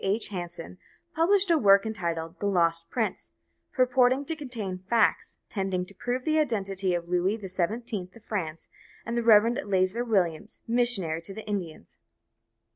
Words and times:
H. 0.03 0.29
Hanson 0.29 0.79
published 1.13 1.51
a 1.51 1.59
work 1.59 1.85
entitled 1.85 2.39
"The 2.39 2.47
Lost 2.47 2.89
Prince," 2.89 3.27
purporting 3.71 4.25
to 4.25 4.35
contain 4.35 4.79
"Facts 4.79 5.37
tending 5.47 5.85
to 5.85 5.93
prove 5.93 6.25
the 6.25 6.39
identity 6.39 6.95
of 6.95 7.07
Louis 7.07 7.37
the 7.37 7.47
Seventeenth 7.49 8.15
of 8.15 8.25
France 8.25 8.67
and 9.05 9.15
the 9.15 9.21
Rev. 9.21 9.55
Eleazar 9.59 10.03
Williams, 10.03 10.59
Missionary 10.67 11.21
to 11.21 11.35
the 11.35 11.45
Indians." 11.45 11.99